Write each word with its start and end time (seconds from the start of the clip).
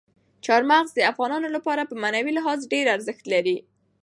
چار 0.45 0.61
مغز 0.71 0.91
د 0.95 0.99
افغانانو 1.11 1.47
لپاره 1.55 1.81
په 1.89 1.95
معنوي 2.01 2.31
لحاظ 2.37 2.59
ډېر 2.73 2.85
ارزښت 2.95 3.23
لري. 3.33 3.57